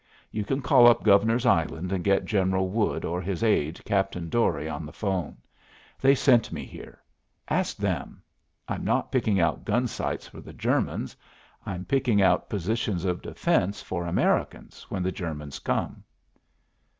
"You 0.31 0.43
can 0.43 0.63
call 0.63 0.87
up 0.87 1.03
Governor's 1.03 1.45
Island 1.45 1.91
and 1.91 2.03
get 2.03 2.25
General 2.25 2.67
Wood 2.69 3.05
or 3.05 3.21
his 3.21 3.43
aide, 3.43 3.79
Captain 3.85 4.29
Dorey, 4.29 4.67
on 4.67 4.83
the 4.83 4.91
phone. 4.91 5.37
They 5.99 6.15
sent 6.15 6.51
me 6.51 6.65
here. 6.65 7.03
Ask 7.47 7.77
them. 7.77 8.23
I'm 8.67 8.83
not 8.83 9.11
picking 9.11 9.39
out 9.39 9.63
gun 9.63 9.85
sites 9.85 10.25
for 10.27 10.41
the 10.41 10.53
Germans; 10.53 11.15
I'm 11.67 11.85
picking 11.85 12.19
out 12.19 12.49
positions 12.49 13.05
of 13.05 13.21
defense 13.21 13.83
for 13.83 14.07
Americans 14.07 14.87
when 14.89 15.03
the 15.03 15.11
Germans 15.11 15.59
come!" 15.59 16.03